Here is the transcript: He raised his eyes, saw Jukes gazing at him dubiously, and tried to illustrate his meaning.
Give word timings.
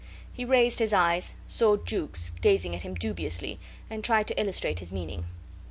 He 0.33 0.45
raised 0.45 0.79
his 0.79 0.93
eyes, 0.93 1.35
saw 1.47 1.77
Jukes 1.77 2.31
gazing 2.41 2.73
at 2.73 2.81
him 2.81 2.95
dubiously, 2.95 3.59
and 3.87 4.03
tried 4.03 4.25
to 4.29 4.41
illustrate 4.41 4.79
his 4.79 4.91
meaning. 4.91 5.25